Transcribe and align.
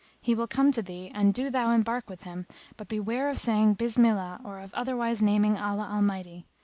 He 0.19 0.33
will 0.33 0.47
come 0.47 0.71
to 0.71 0.81
thee 0.81 1.11
and 1.13 1.31
do 1.31 1.51
thou 1.51 1.69
embark 1.69 2.09
with 2.09 2.23
him 2.23 2.47
but 2.75 2.87
beware 2.87 3.29
of 3.29 3.37
saying 3.37 3.75
Bismillah 3.75 4.41
or 4.43 4.59
of 4.59 4.73
otherwise 4.73 5.21
naming 5.21 5.59
Allah 5.59 5.87
Almighty. 5.93 6.47